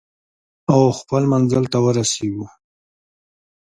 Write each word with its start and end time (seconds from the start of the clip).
او 0.71 0.79
خپل 0.99 1.23
منزل 1.31 1.63
ته 1.71 1.77
ورسیږو. 1.85 2.45